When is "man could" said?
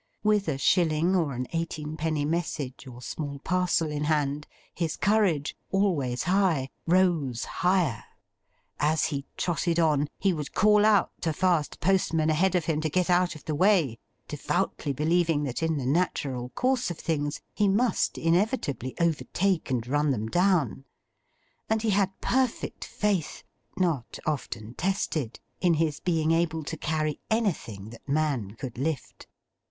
28.09-28.79